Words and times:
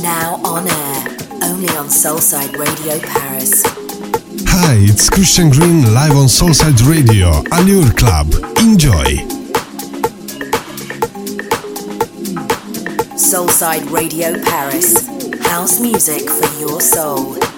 Now 0.00 0.40
on 0.44 0.68
air, 0.68 1.04
only 1.42 1.68
on 1.70 1.88
Soulside 1.88 2.56
Radio 2.56 3.00
Paris. 3.00 3.64
Hi, 4.46 4.76
it's 4.78 5.10
Christian 5.10 5.50
Green 5.50 5.92
live 5.92 6.12
on 6.12 6.28
Soulside 6.28 6.88
Radio, 6.88 7.42
Allure 7.50 7.90
Club. 7.94 8.32
Enjoy! 8.58 9.02
Soulside 13.18 13.90
Radio 13.90 14.40
Paris. 14.44 15.08
House 15.44 15.80
music 15.80 16.30
for 16.30 16.60
your 16.60 16.80
soul. 16.80 17.51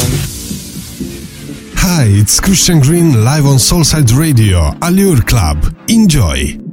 Hi, 1.76 2.04
it's 2.08 2.40
Christian 2.40 2.80
Green 2.80 3.24
live 3.24 3.46
on 3.46 3.56
Soulside 3.56 4.14
Radio, 4.16 4.72
Allure 4.82 5.22
Club. 5.22 5.74
Enjoy! 5.88 6.67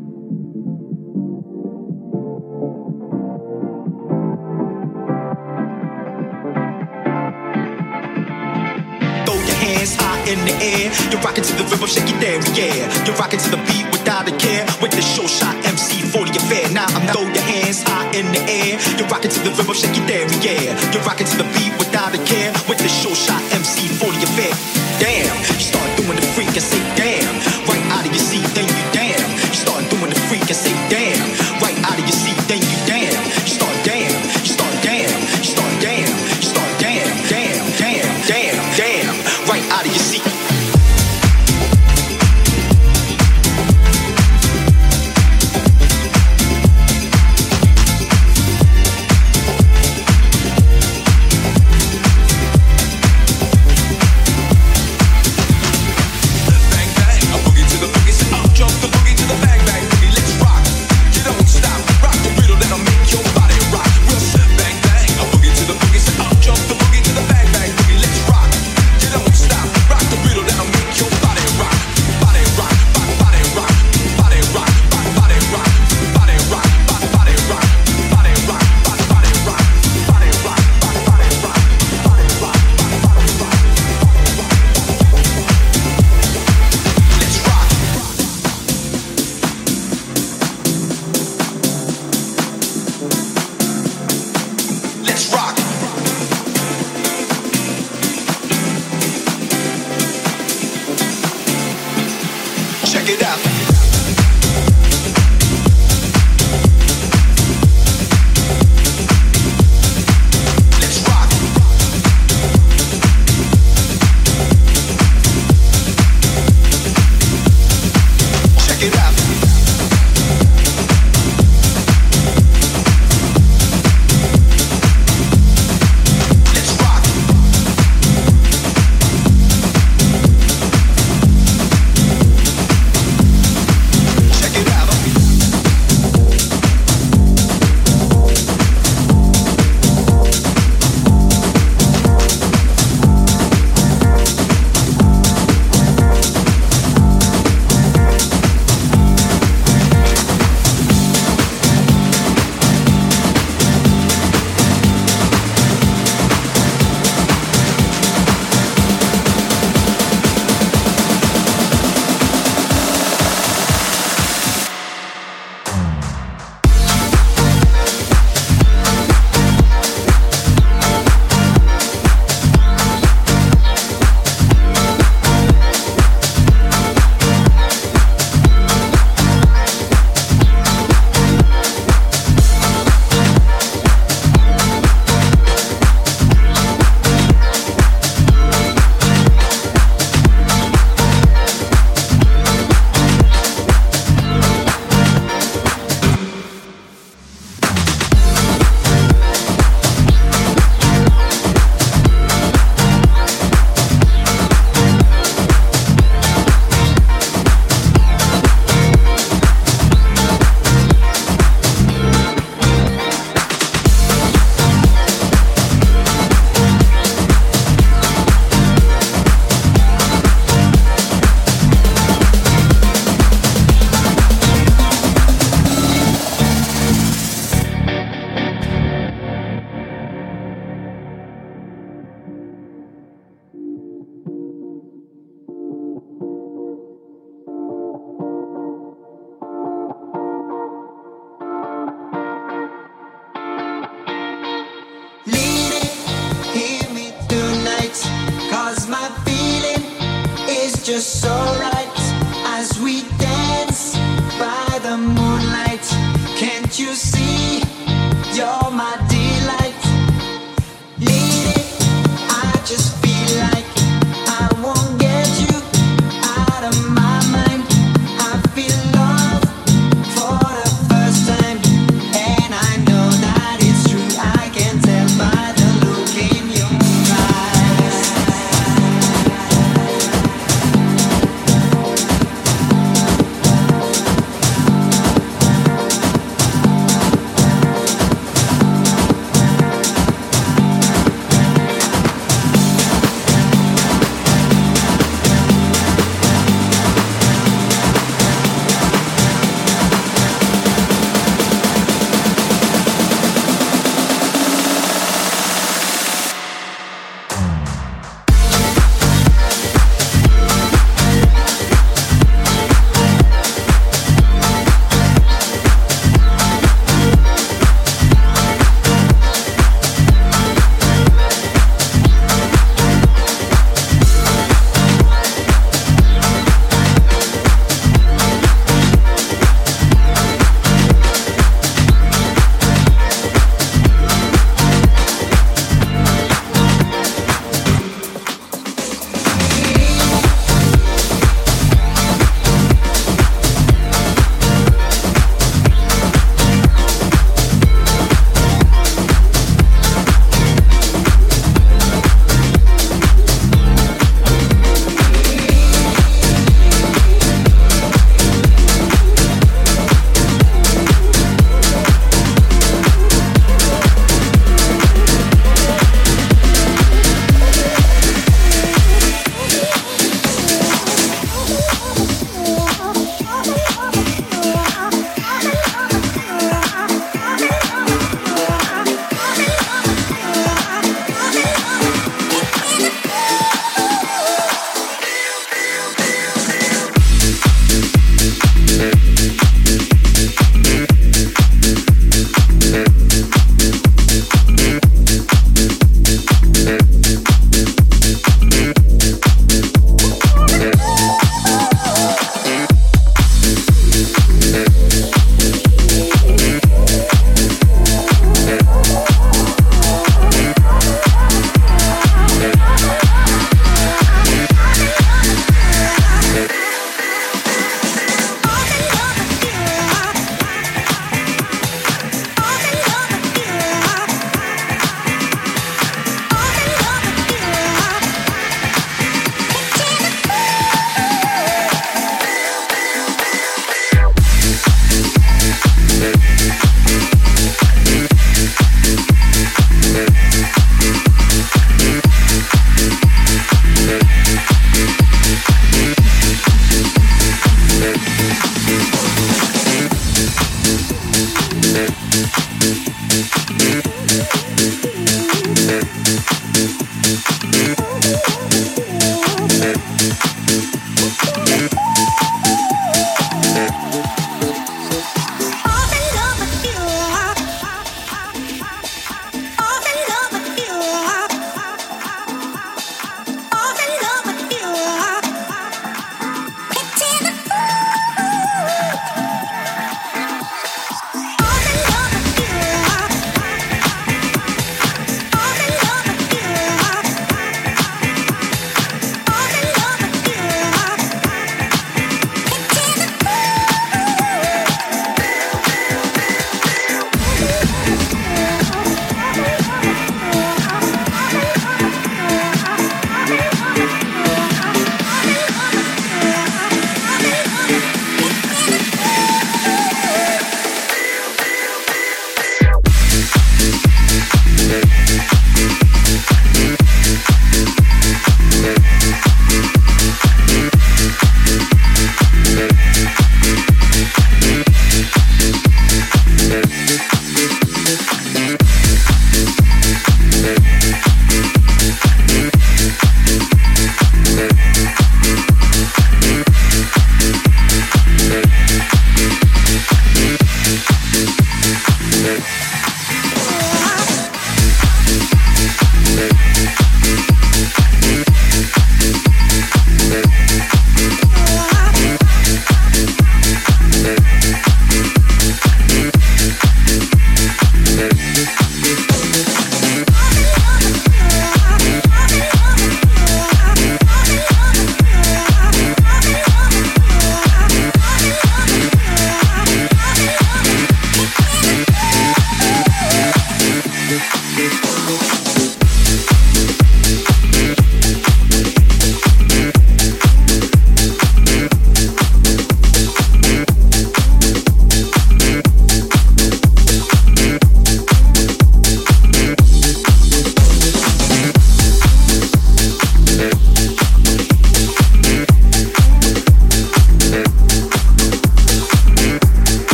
You're 10.66 11.22
rocking 11.22 11.44
to 11.44 11.54
the 11.54 11.66
rhythm, 11.70 11.86
shake 11.86 12.10
it 12.10 12.18
there, 12.18 12.42
yeah. 12.58 12.90
You're 13.06 13.16
rocking 13.22 13.40
to 13.40 13.50
the 13.54 13.62
beat 13.70 13.86
without 13.94 14.26
a 14.26 14.34
care. 14.38 14.66
With 14.82 14.98
the 14.98 15.02
show 15.02 15.28
shot 15.28 15.54
MC 15.66 16.02
40 16.02 16.34
affair. 16.42 16.66
Now 16.74 16.90
I'm 16.98 17.06
throw 17.14 17.28
your 17.30 17.46
hands 17.46 17.84
high 17.84 18.10
in 18.18 18.34
the 18.34 18.42
air. 18.50 18.82
You're 18.98 19.08
rocking 19.08 19.30
to 19.30 19.40
the 19.46 19.52
rhythm, 19.54 19.76
shake 19.78 19.94
it 19.94 20.06
there, 20.10 20.26
yeah. 20.42 20.74
You're 20.90 21.06
rocking 21.06 21.28
to 21.28 21.38
the 21.38 21.48
beat 21.54 21.74
without 21.78 22.18
a 22.18 22.22
care. 22.26 22.50
With 22.66 22.80
the 22.82 22.90
show 22.90 23.14
shot 23.14 23.42
MC 23.54 23.88
40 23.94 24.18
affair. 24.26 24.54
Damn, 24.98 25.30
you 25.54 25.62
start 25.62 25.86
doing 25.98 26.18
the 26.18 26.26
freak 26.34 26.50
and 26.50 26.66
say 26.66 26.82
damn. 26.98 27.36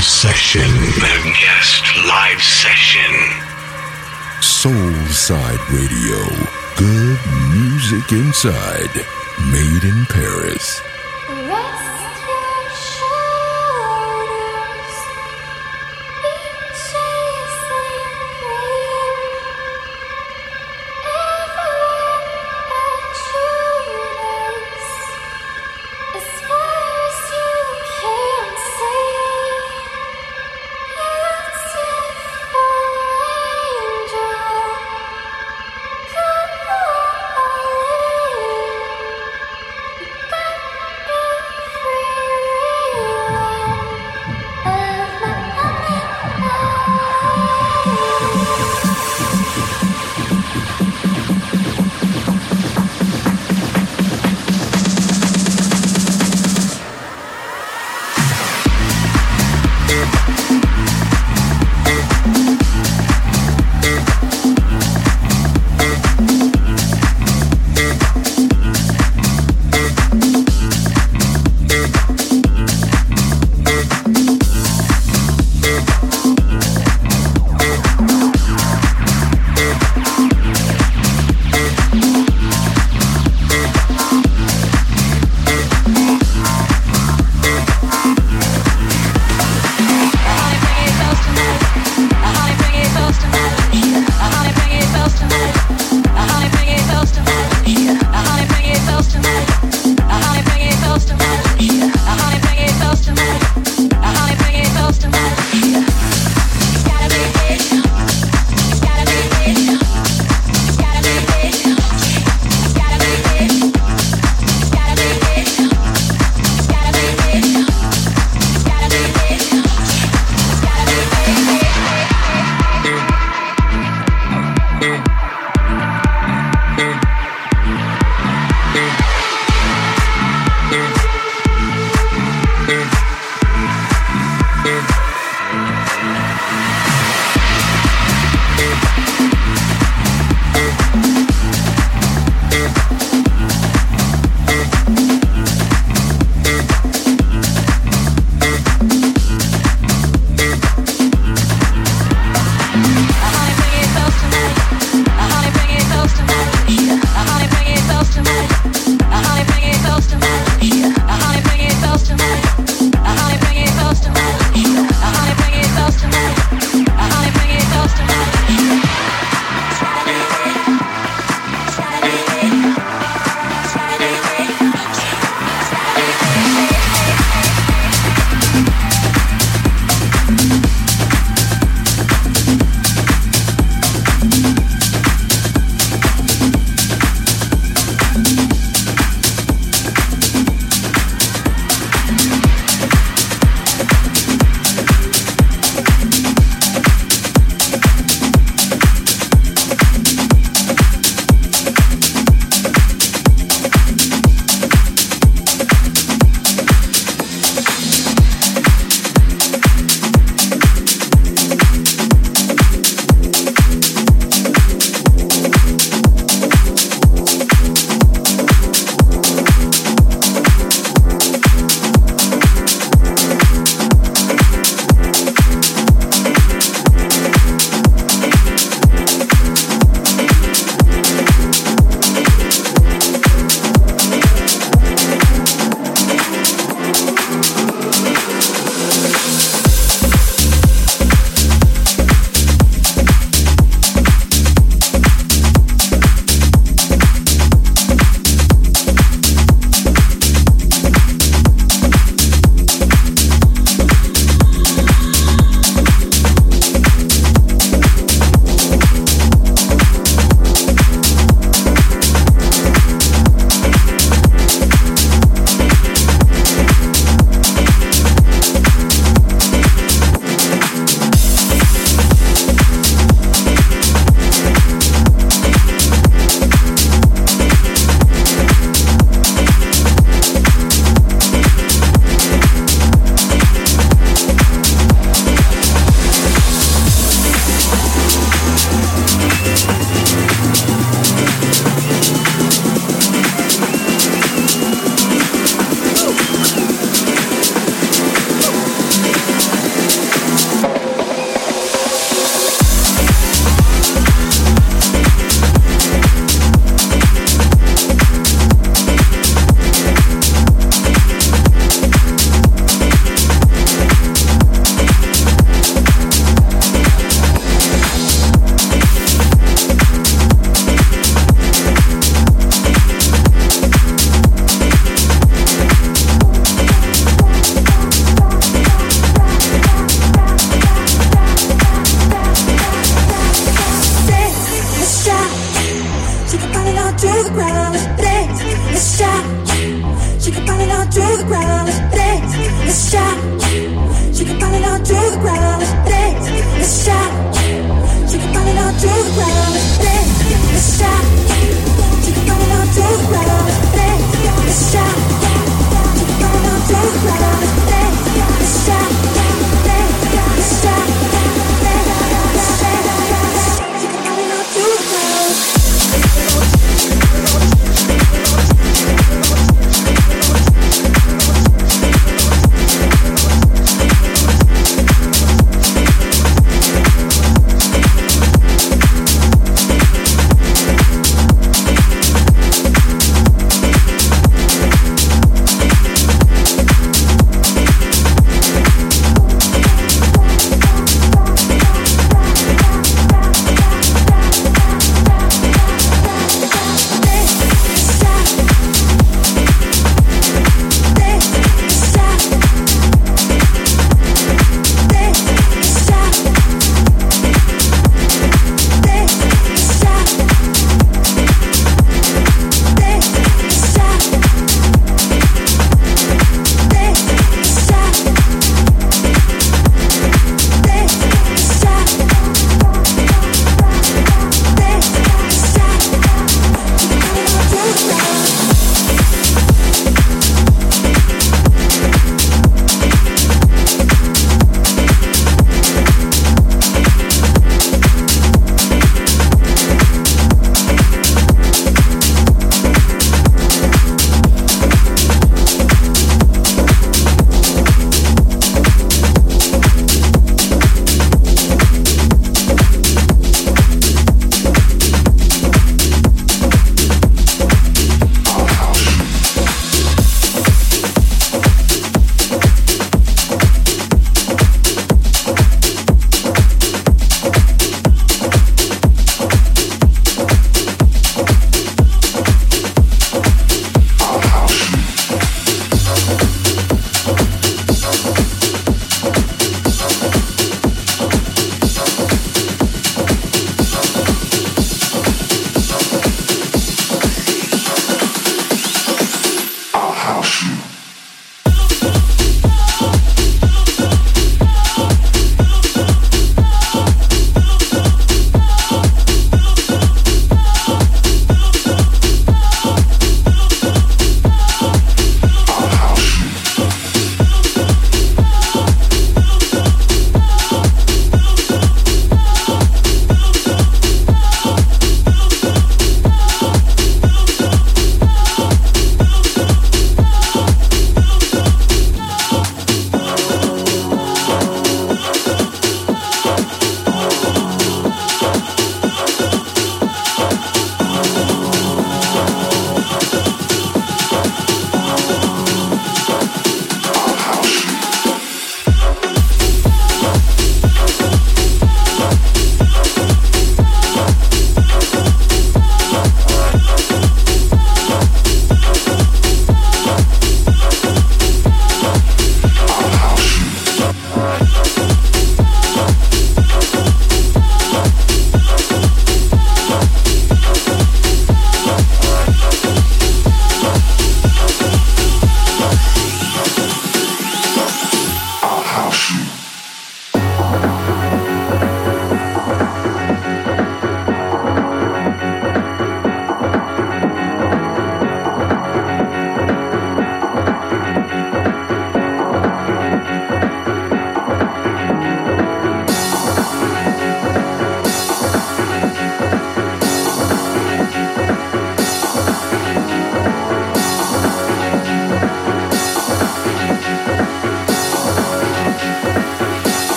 Live 0.00 0.08
session. 0.08 0.62
The 0.62 1.36
guest 1.38 1.84
live 2.06 2.40
session. 2.40 3.12
Soulside 4.40 5.60
Radio. 5.68 6.16
Good 6.76 7.18
music 7.52 8.10
inside. 8.10 8.94
Made 9.52 9.84
in 9.84 10.06
Paris. 10.06 10.79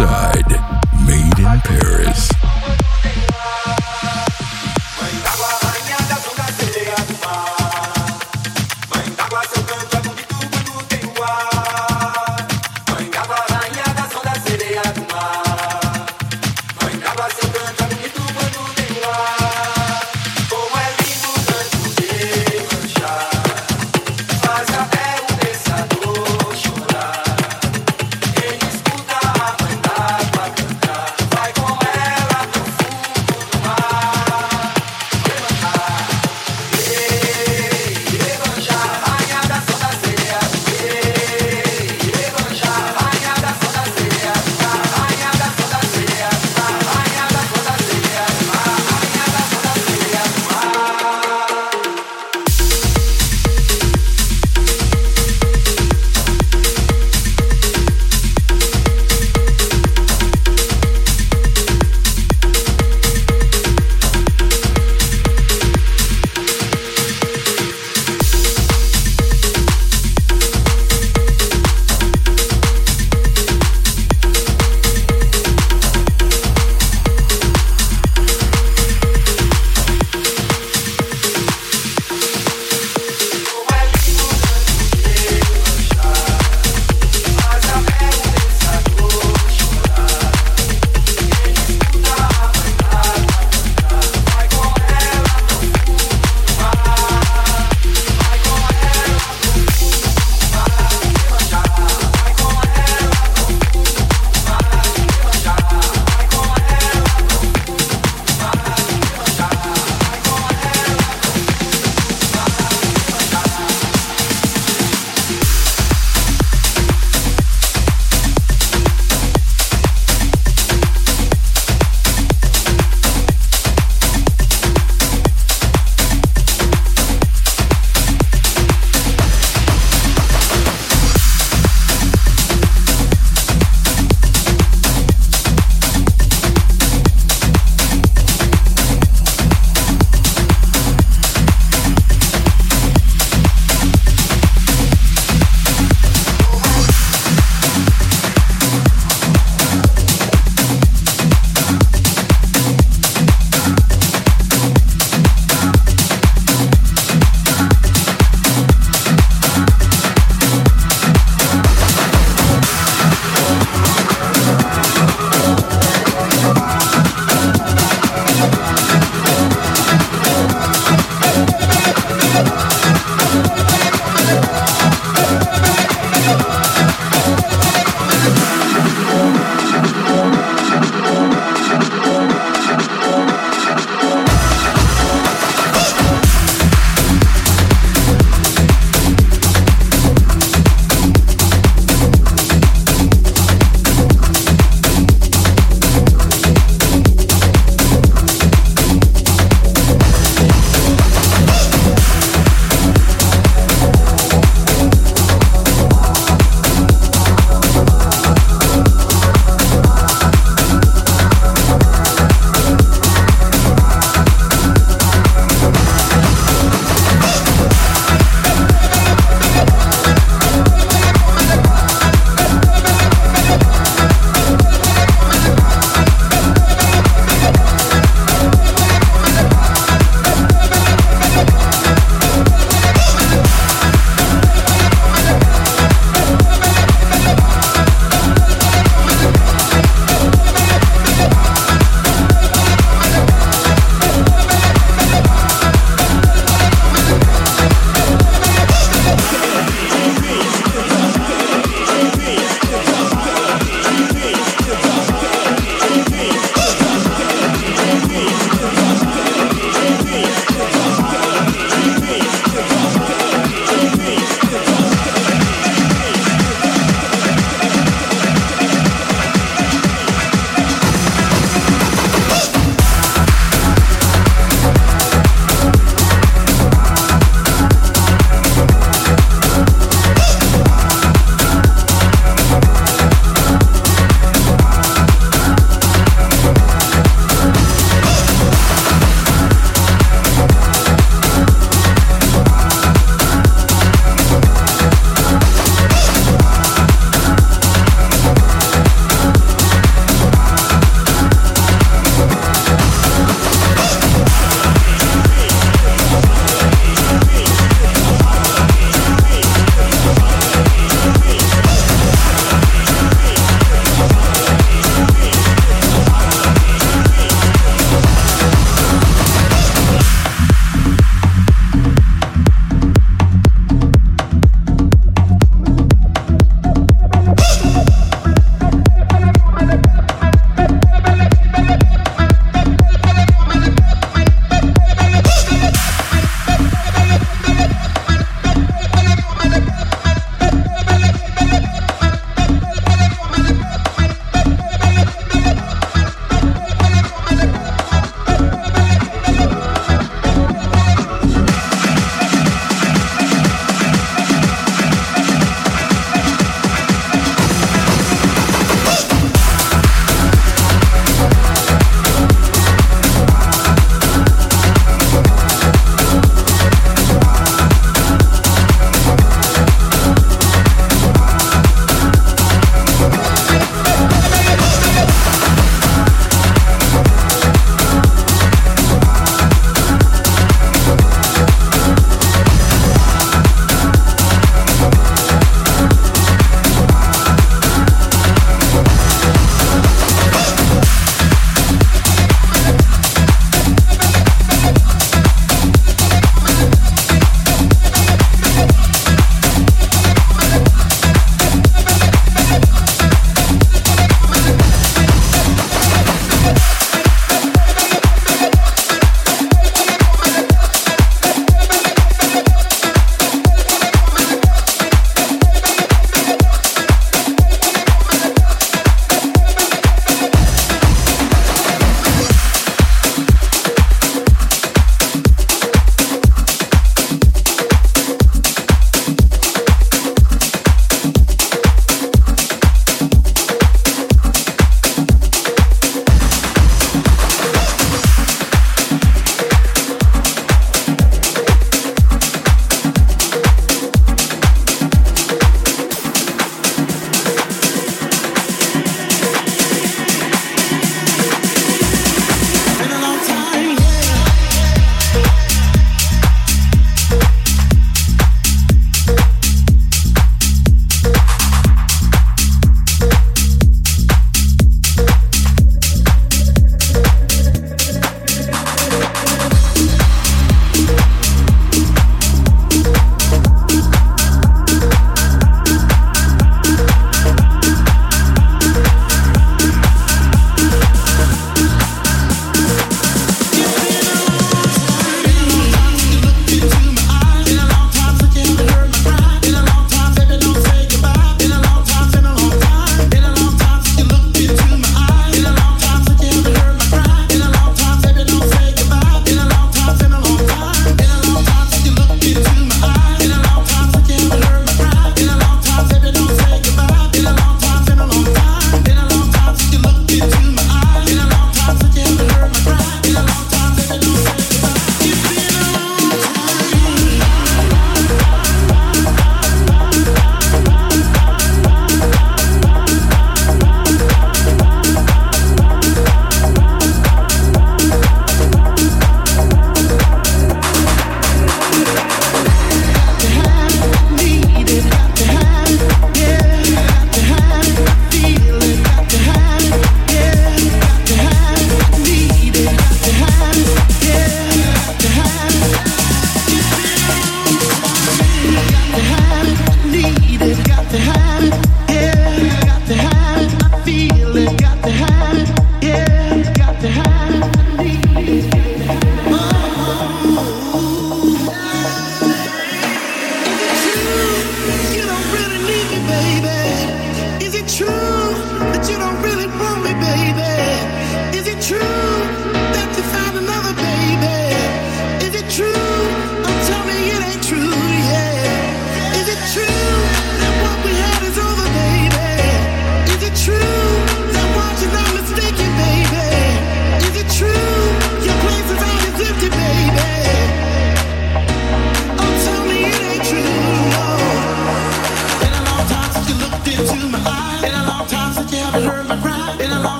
Music 0.00 0.39